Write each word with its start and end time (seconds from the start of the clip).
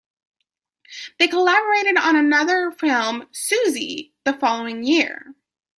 They 1.19 1.27
collaborated 1.27 1.95
on 1.97 2.15
another 2.15 2.71
film, 2.71 3.27
"Suzie", 3.35 4.13
the 4.23 4.33
following 4.33 4.83
year. 4.83 5.35